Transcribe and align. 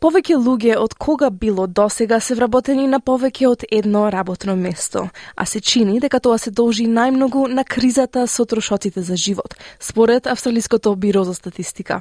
Повеќе 0.00 0.38
луѓе 0.40 0.78
од 0.80 0.94
кога 0.96 1.28
било 1.28 1.66
досега 1.68 2.16
се 2.24 2.32
вработени 2.38 2.86
на 2.88 3.02
повеќе 3.04 3.48
од 3.50 3.66
едно 3.68 4.06
работно 4.08 4.54
место, 4.56 5.02
а 5.36 5.44
се 5.44 5.60
чини 5.60 6.00
дека 6.00 6.16
тоа 6.24 6.38
се 6.40 6.50
должи 6.50 6.88
најмногу 6.88 7.44
на 7.52 7.64
кризата 7.68 8.24
со 8.26 8.48
трошоците 8.48 9.02
за 9.02 9.16
живот, 9.16 9.54
според 9.78 10.26
Австралиското 10.26 10.96
биро 10.96 11.24
за 11.24 11.34
статистика. 11.34 12.00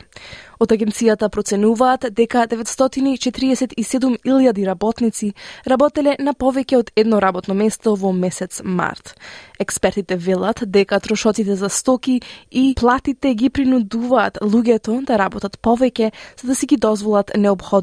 Од 0.59 0.71
агенцијата 0.75 1.29
проценуваат 1.31 2.05
дека 2.11 2.47
947.000 2.47 4.65
работници 4.65 5.33
работеле 5.65 6.15
на 6.19 6.33
повеќе 6.33 6.77
од 6.79 6.91
едно 6.95 7.19
работно 7.19 7.53
место 7.53 7.95
во 7.95 8.11
месец 8.11 8.61
март. 8.63 9.15
Експертите 9.59 10.15
велат 10.15 10.63
дека 10.65 10.99
трошоците 10.99 11.55
за 11.55 11.69
стоки 11.69 12.21
и 12.51 12.75
платите 12.79 13.35
ги 13.35 13.49
принудуваат 13.49 14.37
луѓето 14.41 15.05
да 15.05 15.17
работат 15.17 15.61
повеќе 15.61 16.11
за 16.41 16.47
да 16.47 16.55
си 16.55 16.65
ги 16.65 16.77
дозволат 16.77 17.31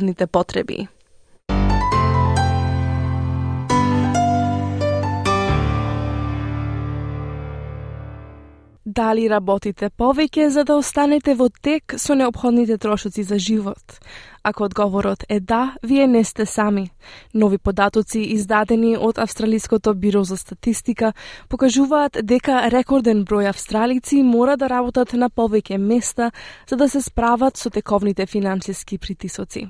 необходните 0.06 0.26
потреби. 0.26 0.88
Дали 8.86 9.28
работите 9.28 9.90
повеќе 9.90 10.48
за 10.48 10.62
да 10.64 10.76
останете 10.76 11.34
во 11.34 11.48
тек 11.50 11.94
со 11.98 12.14
необходните 12.14 12.78
трошоци 12.78 13.22
за 13.22 13.38
живот? 13.38 14.00
Ако 14.42 14.64
одговорот 14.64 15.24
е 15.28 15.40
да, 15.40 15.74
вие 15.82 16.06
не 16.06 16.24
сте 16.24 16.46
сами. 16.46 16.90
Нови 17.34 17.58
податоци 17.58 18.20
издадени 18.20 18.96
од 18.96 19.18
Австралиското 19.18 19.94
биро 19.94 20.24
за 20.24 20.36
статистика 20.36 21.12
покажуваат 21.48 22.18
дека 22.22 22.70
рекорден 22.70 23.24
број 23.24 23.48
австралици 23.50 24.22
мора 24.22 24.56
да 24.56 24.68
работат 24.68 25.12
на 25.12 25.30
повеќе 25.30 25.76
места 25.78 26.30
за 26.70 26.76
да 26.76 26.88
се 26.88 27.02
справат 27.02 27.56
со 27.56 27.70
тековните 27.70 28.26
финансиски 28.26 28.98
притисоци. 28.98 29.66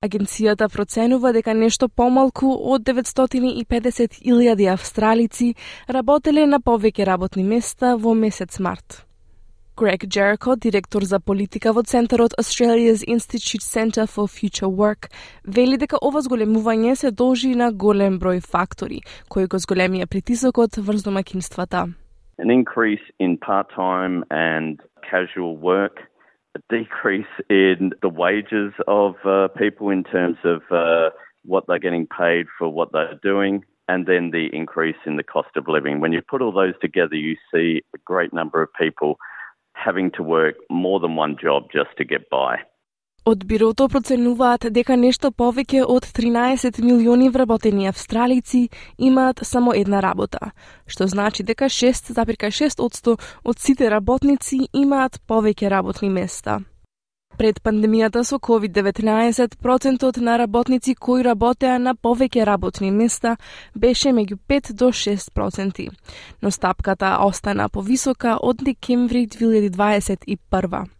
Агенцијата 0.00 0.64
проценува 0.72 1.28
дека 1.36 1.52
нешто 1.52 1.86
помалку 1.92 2.48
од 2.72 2.86
950.000 2.88 4.68
австралици 4.72 5.48
работеле 5.96 6.46
на 6.48 6.56
повеќе 6.56 7.04
работни 7.04 7.44
места 7.44 7.98
во 8.00 8.14
месец 8.16 8.56
март. 8.64 9.04
Грег 9.76 10.06
Джерико, 10.06 10.56
директор 10.56 11.04
за 11.04 11.20
политика 11.20 11.74
во 11.76 11.82
Центарот 11.82 12.32
Australia's 12.40 13.04
Institute 13.04 13.60
Center 13.60 14.08
for 14.08 14.24
Future 14.24 14.72
Work, 14.72 15.12
вели 15.44 15.76
дека 15.76 16.00
ова 16.00 16.24
зголемување 16.24 16.96
се 16.96 17.10
должи 17.10 17.52
на 17.54 17.70
голем 17.70 18.16
број 18.18 18.40
фактори, 18.40 19.02
кои 19.28 19.44
го 19.44 19.60
зголемија 19.60 20.08
притисокот 20.08 20.80
врз 20.80 21.04
домакинствата. 21.04 21.92
An 22.38 22.48
increase 22.48 23.04
in 23.20 23.36
part-time 23.36 24.24
and 24.30 24.80
casual 25.04 25.58
work 25.60 26.08
decrease 26.68 27.26
in 27.48 27.92
the 28.02 28.08
wages 28.08 28.72
of 28.86 29.14
uh, 29.24 29.48
people 29.56 29.90
in 29.90 30.04
terms 30.04 30.38
of 30.44 30.62
uh, 30.70 31.10
what 31.44 31.64
they're 31.66 31.78
getting 31.78 32.06
paid 32.06 32.46
for 32.58 32.68
what 32.68 32.92
they're 32.92 33.18
doing, 33.22 33.64
and 33.88 34.06
then 34.06 34.30
the 34.30 34.48
increase 34.52 34.96
in 35.06 35.16
the 35.16 35.22
cost 35.22 35.50
of 35.56 35.68
living. 35.68 36.00
When 36.00 36.12
you 36.12 36.22
put 36.22 36.42
all 36.42 36.52
those 36.52 36.74
together, 36.80 37.14
you 37.14 37.36
see 37.52 37.82
a 37.94 37.98
great 38.04 38.32
number 38.32 38.62
of 38.62 38.68
people 38.78 39.16
having 39.74 40.10
to 40.12 40.22
work 40.22 40.56
more 40.68 41.00
than 41.00 41.16
one 41.16 41.36
job 41.40 41.64
just 41.72 41.90
to 41.98 42.04
get 42.04 42.28
by. 42.30 42.58
Од 43.24 43.44
бирото 43.44 43.84
проценуваат 43.92 44.64
дека 44.72 44.96
нешто 44.96 45.28
повеќе 45.30 45.82
од 45.84 46.06
13 46.16 46.78
милиони 46.80 47.28
вработени 47.28 47.86
австралици 47.88 48.68
имаат 48.98 49.40
само 49.42 49.74
една 49.76 50.00
работа, 50.00 50.52
што 50.86 51.06
значи 51.06 51.42
дека 51.42 51.68
6,6% 51.68 53.16
од 53.44 53.58
сите 53.58 53.90
работници 53.90 54.68
имаат 54.72 55.20
повеќе 55.28 55.68
работни 55.68 56.08
места. 56.08 56.60
Пред 57.36 57.60
пандемијата 57.62 58.22
со 58.24 58.38
COVID-19, 58.38 59.58
процентот 59.60 60.16
на 60.16 60.38
работници 60.38 60.94
кои 60.94 61.22
работеа 61.22 61.78
на 61.78 61.94
повеќе 61.94 62.44
работни 62.44 62.90
места 62.90 63.36
беше 63.74 64.12
меѓу 64.16 64.38
5 64.48 64.72
до 64.72 64.88
6 64.92 65.28
проценти, 65.34 65.90
но 66.42 66.50
стапката 66.50 67.18
остана 67.20 67.68
повисока 67.68 68.38
од 68.42 68.64
декември 68.64 69.26
2021. 69.26 70.99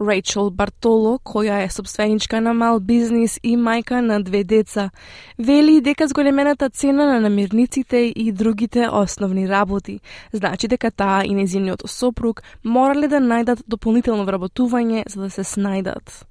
Рейчел 0.00 0.50
Бартоло, 0.50 1.18
која 1.18 1.64
е 1.64 1.68
собственичка 1.68 2.40
на 2.40 2.52
мал 2.54 2.78
бизнис 2.80 3.40
и 3.42 3.56
мајка 3.56 3.98
на 4.00 4.20
две 4.22 4.44
деца, 4.44 4.90
вели 5.38 5.80
дека 5.80 6.06
зголемената 6.06 6.70
цена 6.70 7.06
на 7.06 7.20
намирниците 7.20 8.12
и 8.16 8.32
другите 8.32 8.88
основни 8.92 9.48
работи 9.48 10.00
значи 10.32 10.68
дека 10.68 10.90
таа 10.90 11.24
и 11.24 11.34
незиниот 11.34 11.82
сопруг 11.90 12.42
морале 12.64 13.08
да 13.08 13.18
најдат 13.18 13.66
дополнително 13.66 14.24
вработување 14.24 15.02
за 15.08 15.20
да 15.20 15.30
се 15.30 15.42
снајдат. 15.42 16.28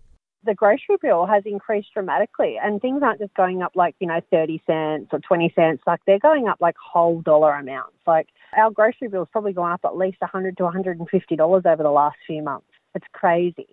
the 0.48 0.56
grocery 0.56 0.96
bill 1.02 1.26
has 1.26 1.44
increased 1.46 1.90
dramatically 1.94 2.58
and 2.64 2.82
things 2.82 3.04
aren't 3.04 3.20
just 3.20 3.34
going 3.34 3.62
up 3.62 3.74
like, 3.76 3.96
you 4.00 4.08
know, 4.08 4.22
30 4.32 4.64
cents 4.66 5.10
or 5.12 5.20
20 5.20 5.52
cents, 5.54 5.84
like 5.86 6.00
they're 6.08 6.20
going 6.20 6.48
up 6.48 6.58
like 6.62 6.76
whole 6.78 7.22
dollar 7.22 7.52
amounts. 7.52 7.98
Like 8.08 8.28
our 8.58 8.72
grocery 8.72 9.10
bill's 9.10 9.28
probably 9.30 9.52
gone 9.52 9.74
up 9.74 9.82
at 9.84 9.98
least 9.98 10.22
100 10.22 10.56
to 10.58 10.64
150 10.64 11.36
dollars 11.36 11.64
over 11.66 11.84
the 11.84 11.90
last 11.90 12.16
few 12.26 12.42
months. 12.42 12.68
It's 12.98 13.10
crazy. 13.14 13.68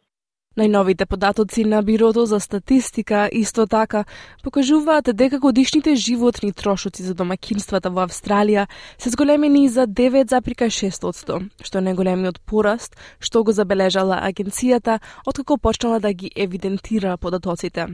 Најновите 0.54 1.06
податоци 1.10 1.64
на 1.64 1.82
Бирото 1.82 2.26
за 2.26 2.38
статистика 2.40 3.28
исто 3.32 3.66
така 3.66 4.04
покажуваат 4.42 5.10
дека 5.16 5.38
годишните 5.38 5.94
животни 5.96 6.52
трошоци 6.52 7.02
за 7.02 7.14
домакинствата 7.14 7.90
во 7.90 8.04
Австралија 8.06 8.68
се 8.98 9.10
зголемени 9.10 9.68
за 9.68 9.86
9,6%, 9.86 11.40
што 11.58 11.78
е 11.78 11.82
најголемиот 11.88 12.38
пораст 12.46 12.94
што 13.18 13.42
го 13.42 13.52
забележала 13.52 14.20
агенцијата 14.22 15.00
откако 15.26 15.58
почнала 15.58 15.98
да 15.98 16.12
ги 16.12 16.30
евидентира 16.36 17.16
податоците. 17.18 17.88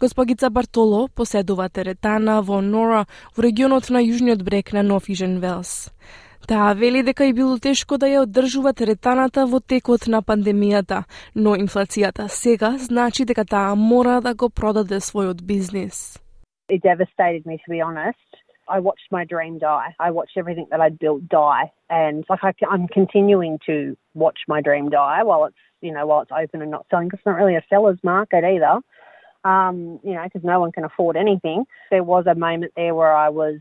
Госпогица 0.00 0.50
Бартоло 0.50 1.08
поседува 1.08 1.68
теретана 1.68 2.40
во 2.40 2.62
Нора, 2.62 3.04
во 3.36 3.42
регионот 3.42 3.90
на 3.90 4.00
јужниот 4.00 4.42
брег 4.42 4.72
на 4.72 4.82
Нофижен 4.82 5.40
Велс. 5.40 5.90
Таа 6.48 6.74
вели 6.74 7.02
дека 7.02 7.24
и 7.24 7.32
било 7.32 7.58
тешко 7.58 7.98
да 7.98 8.06
ја 8.10 8.22
одржува 8.26 8.72
ретаната 8.74 9.46
во 9.46 9.60
текот 9.60 10.08
на 10.08 10.22
пандемијата, 10.22 11.04
но 11.34 11.54
инфлацијата 11.54 12.26
сега 12.28 12.74
значи 12.78 13.24
дека 13.24 13.44
таа 13.44 13.74
мора 13.76 14.20
да 14.20 14.34
го 14.34 14.50
продаде 14.50 14.98
својот 14.98 15.42
бизнис. 15.42 16.18
It 16.68 16.82
devastated 16.82 17.46
me, 17.46 17.58
to 17.58 17.70
be 17.70 17.80
honest. 17.80 18.18
I 18.68 18.78
watched 18.80 19.10
my 19.10 19.24
dream 19.24 19.58
die. 19.58 19.94
I 20.00 20.10
watched 20.10 20.36
everything 20.36 20.66
that 20.70 20.80
I'd 20.80 20.98
built 20.98 21.28
die, 21.28 21.70
and 21.90 22.24
like 22.28 22.42
I, 22.42 22.52
I'm 22.72 22.86
continuing 22.88 23.58
to 23.66 23.96
watch 24.14 24.40
my 24.48 24.60
dream 24.60 24.88
die 24.88 25.22
while 25.22 25.44
it's 25.44 25.62
you 25.80 25.92
know 25.92 26.06
while 26.06 26.22
it's 26.22 26.32
open 26.42 26.62
and 26.62 26.70
not 26.70 26.86
selling 26.90 27.08
'cause 27.08 27.18
it's 27.20 27.26
not 27.26 27.36
really 27.36 27.56
a 27.56 27.64
seller's 27.68 28.00
market 28.02 28.42
either. 28.44 28.74
Um, 29.44 30.00
you 30.04 30.14
know, 30.14 30.24
because 30.24 30.44
no 30.44 30.60
one 30.60 30.72
can 30.72 30.84
afford 30.84 31.16
anything. 31.16 31.66
There 31.90 32.04
was 32.04 32.24
a 32.26 32.34
moment 32.34 32.72
there 32.76 32.94
where 32.94 33.14
I 33.14 33.28
was 33.28 33.56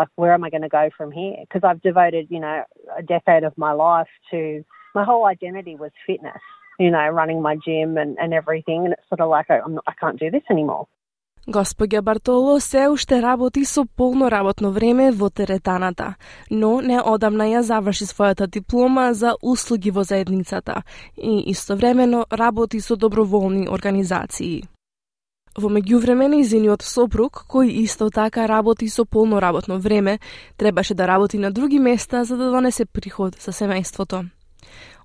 like, 0.00 0.12
where 0.20 0.34
am 0.36 0.44
I 0.46 0.50
going 0.54 0.66
to 0.68 0.76
go 0.80 0.86
from 0.98 1.10
here? 1.20 1.36
Because 1.44 1.64
I've 1.68 1.82
devoted, 1.90 2.24
you 2.34 2.40
know, 2.44 2.56
a 3.02 3.04
decade 3.14 3.44
of 3.48 3.54
my 3.66 3.72
life 3.88 4.12
to 4.32 4.40
my 4.98 5.04
whole 5.08 5.24
identity 5.34 5.74
was 5.84 5.92
fitness, 6.08 6.42
you 6.84 6.90
know, 6.94 7.06
running 7.20 7.40
my 7.48 7.54
gym 7.66 7.90
and, 8.02 8.12
and 8.22 8.30
everything. 8.40 8.80
And 8.84 8.92
it's 8.94 9.08
sort 9.10 9.22
of 9.24 9.28
like, 9.36 9.46
I'm 9.50 9.74
not, 9.76 9.84
I 9.92 9.94
can't 10.02 10.18
do 10.24 10.28
this 10.36 10.46
anymore. 10.54 10.86
Господја 11.48 12.02
Бартоло 12.02 12.60
се 12.60 12.88
уште 12.88 13.22
работи 13.22 13.64
со 13.64 13.84
полно 13.96 14.30
работно 14.30 14.70
време 14.70 15.12
во 15.12 15.30
теретаната, 15.30 16.14
но 16.50 16.80
неодамна 16.80 17.46
ја 17.48 17.60
заврши 17.60 18.04
својата 18.04 18.46
диплома 18.46 19.14
за 19.14 19.32
услуги 19.42 19.90
во 19.90 20.04
заедницата 20.04 20.82
и 21.16 21.50
истовремено 21.50 22.26
работи 22.30 22.80
со 22.80 22.96
доброволни 22.96 23.66
организации. 23.66 24.68
Во 25.58 25.66
меѓувреме, 25.66 26.28
нејзиниот 26.30 26.84
сопруг, 26.86 27.40
кој 27.50 27.72
исто 27.82 28.06
така 28.14 28.44
работи 28.46 28.86
со 28.86 29.02
полно 29.04 29.40
работно 29.42 29.80
време, 29.82 30.20
требаше 30.56 30.94
да 30.94 31.08
работи 31.08 31.38
на 31.38 31.50
други 31.50 31.80
места 31.82 32.22
за 32.24 32.36
да 32.36 32.52
донесе 32.52 32.86
приход 32.86 33.34
за 33.42 33.50
семејството. 33.50 34.28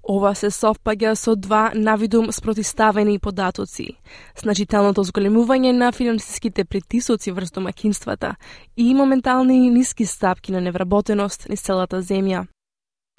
Ова 0.04 0.36
се 0.36 0.52
совпаѓа 0.54 1.16
со 1.16 1.34
два 1.36 1.72
навидум 1.74 2.30
спротиставени 2.32 3.18
податоци. 3.20 3.98
Значителното 4.38 5.02
зголемување 5.02 5.72
на 5.74 5.92
финансиските 5.92 6.66
притисоци 6.66 7.32
врз 7.32 7.52
домакинствата 7.52 8.36
и 8.78 8.94
моментални 8.94 9.70
ниски 9.70 10.06
стапки 10.06 10.52
на 10.52 10.62
невработеност 10.62 11.50
низ 11.50 11.66
целата 11.66 12.04
земја. 12.04 12.46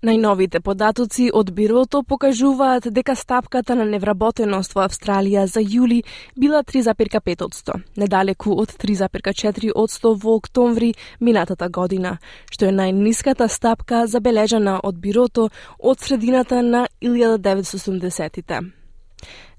Најновите 0.04 0.60
податоци 0.60 1.30
од 1.32 1.48
бирото 1.56 2.02
покажуваат 2.04 2.90
дека 2.92 3.14
стапката 3.16 3.72
на 3.74 3.86
невработеност 3.88 4.74
во 4.76 4.82
Австралија 4.84 5.46
за 5.48 5.62
јули 5.64 6.02
била 6.36 6.58
3,5%, 6.60 7.78
недалеку 7.96 8.52
од 8.60 8.74
3,4% 8.82 10.10
во 10.24 10.34
октомври 10.36 10.90
минатата 11.20 11.70
година, 11.72 12.18
што 12.52 12.68
е 12.68 12.74
најниската 12.76 13.48
стапка 13.48 14.02
забележана 14.06 14.74
од 14.84 14.98
бирото 15.00 15.48
од 15.78 16.04
средината 16.04 16.60
на 16.62 16.84
1980-тите. 17.00 18.60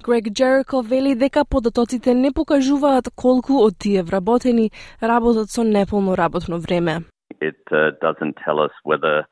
Грег 0.05 0.29
Джерико 0.29 0.81
вели 0.81 1.15
дека 1.15 1.45
податоците 1.45 2.13
не 2.13 2.29
покажуваат 2.31 3.09
колку 3.15 3.63
од 3.65 3.79
тие 3.79 4.03
вработени 4.03 4.69
работат 5.01 5.49
со 5.49 5.63
неполно 5.63 6.15
работно 6.15 6.59
време. 6.59 7.01
It 7.41 7.57
uh, 7.71 7.97
doesn't 7.97 8.37
tell 8.45 8.61
us 8.61 8.71
whether 8.85 9.25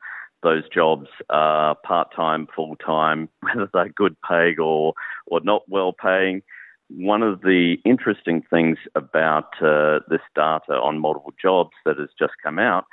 those 0.44 0.68
jobs 0.68 1.08
are 1.30 1.74
part 1.74 2.14
time, 2.14 2.46
full 2.54 2.76
time, 2.76 3.28
whether 3.40 3.68
they're 3.72 3.88
good 3.88 4.16
paying 4.28 4.60
or, 4.60 4.94
or 5.26 5.40
not 5.42 5.62
well 5.68 5.92
paying. 5.92 6.42
One 6.90 7.22
of 7.22 7.40
the 7.40 7.76
interesting 7.84 8.42
things 8.48 8.78
about 8.94 9.60
uh, 9.60 10.00
this 10.08 10.20
data 10.36 10.74
on 10.74 11.00
multiple 11.00 11.34
jobs 11.40 11.72
that 11.84 11.98
has 11.98 12.10
just 12.16 12.34
come 12.42 12.58
out 12.58 12.84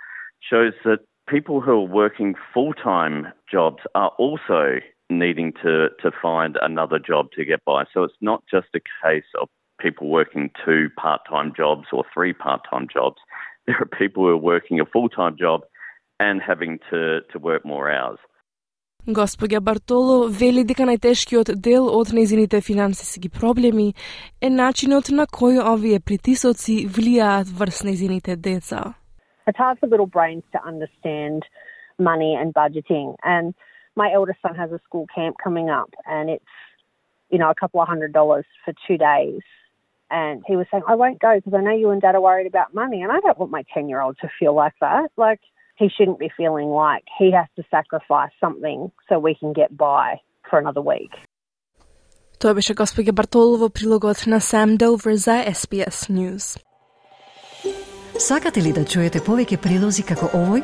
shows 0.50 0.74
that 0.86 1.00
people 1.28 1.62
who 1.62 1.72
are 1.72 1.82
working 1.82 2.36
full 2.54 2.74
time 2.74 3.28
jobs 3.52 3.84
are 3.94 4.12
also 4.18 4.80
needing 5.10 5.52
to, 5.62 5.90
to 6.02 6.12
find 6.22 6.58
another 6.62 6.98
job 6.98 7.28
to 7.34 7.46
get 7.46 7.64
by. 7.66 7.84
So 7.94 8.04
it's 8.04 8.16
not 8.22 8.44
just 8.50 8.68
a 8.74 8.80
case 9.06 9.26
of 9.40 9.50
people 9.80 10.08
working 10.08 10.52
two 10.66 10.90
part 10.98 11.22
time 11.30 11.54
jobs 11.56 11.88
or 11.92 12.06
three 12.14 12.34
part 12.34 12.62
time 12.70 12.88
jobs. 12.92 13.18
There 13.68 13.80
are 13.80 13.86
people 13.86 14.24
who 14.24 14.30
are 14.30 14.38
working 14.38 14.80
a 14.80 14.86
full 14.86 15.08
time 15.08 15.38
job 15.38 15.62
and 16.21 16.41
having 16.41 16.79
to, 16.91 17.21
to 17.33 17.39
work 17.39 17.65
more 17.65 17.91
hours. 17.91 18.19
Господја 19.07 19.61
Бартоло 19.61 20.27
вели 20.27 20.65
дека 20.67 20.83
најтешкиот 20.83 21.53
дел 21.63 21.85
од 21.87 22.11
незините 22.11 22.59
финансиски 22.61 23.29
проблеми 23.31 23.95
е 24.43 24.51
начинот 24.51 25.13
на 25.15 25.29
кој 25.31 25.61
овие 25.63 26.01
притисоци 26.01 26.89
влијаат 26.91 27.47
врз 27.47 27.85
незините 27.87 28.35
деца. 28.35 28.95
It's 29.47 29.57
hard 29.57 29.79
for 29.79 29.87
little 29.87 30.11
brains 30.11 30.43
to 30.51 30.59
understand 30.67 31.47
money 32.01 32.35
and 32.35 32.53
budgeting. 32.53 33.15
And 33.23 33.55
my 33.95 34.11
eldest 34.13 34.43
son 34.43 34.57
has 34.57 34.73
a 34.73 34.81
school 34.85 35.07
camp 35.15 35.37
coming 35.43 35.71
up, 35.71 35.91
and 36.05 36.29
it's, 36.29 36.55
you 37.31 37.39
know, 37.39 37.51
a 37.51 37.55
couple 37.55 37.81
of 37.81 37.87
hundred 37.87 38.13
dollars 38.13 38.45
for 38.65 38.75
two 38.89 38.99
days. 38.99 39.43
And 40.11 40.43
he 40.47 40.57
was 40.57 40.67
saying, 40.71 40.83
I 40.89 40.97
won't 40.97 41.21
go 41.21 41.35
because 41.37 41.55
I 41.55 41.63
know 41.63 41.77
you 41.77 41.91
and 41.91 42.03
dad 42.03 42.17
are 42.17 42.21
worried 42.21 42.47
about 42.47 42.75
money. 42.75 43.03
And 43.03 43.11
I 43.11 43.21
don't 43.21 43.39
want 43.39 43.51
my 43.51 43.65
10 43.75 43.89
year 43.89 44.01
old 44.01 44.17
to 44.21 44.29
feel 44.39 44.55
like 44.55 44.75
that. 44.81 45.11
Like, 45.17 45.41
he 45.81 45.89
shouldn't 45.89 46.19
be 46.19 46.31
feeling 46.37 46.69
like 46.85 47.05
he 47.19 47.29
has 47.39 47.49
to 47.57 47.63
sacrifice 47.77 48.35
something 48.45 48.91
so 49.09 49.19
we 49.19 49.35
can 49.41 49.53
get 49.53 49.71
by 49.77 50.07
for 50.49 50.59
another 50.59 50.85
week. 50.93 51.13
Тоа 52.39 52.55
беше 52.55 52.75
господја 52.75 53.13
Бартолово 53.13 53.71
прилогот 53.71 54.27
на 54.27 54.41
Sam 54.41 54.77
Dover 54.77 55.15
за 55.15 55.45
SBS 55.49 56.11
News. 56.11 56.59
Сакате 58.19 58.61
ли 58.63 58.73
да 58.73 58.85
чуете 58.85 59.21
повеќе 59.21 59.57
прилози 59.57 60.03
како 60.03 60.29
овој? 60.37 60.63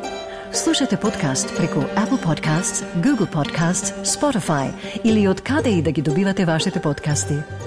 Слушате 0.53 0.97
подкаст 1.01 1.49
преку 1.57 1.81
Apple 1.97 2.21
Podcasts, 2.21 2.85
Google 3.01 3.29
Podcasts, 3.33 3.93
Spotify 4.05 4.69
или 5.03 5.27
од 5.27 5.41
каде 5.41 5.69
и 5.69 5.81
да 5.81 5.91
ги 5.91 6.01
добивате 6.01 6.45
вашите 6.45 6.81
подкасти. 6.81 7.66